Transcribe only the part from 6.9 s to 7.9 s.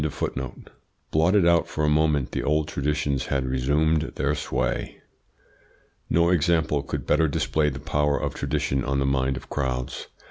better display the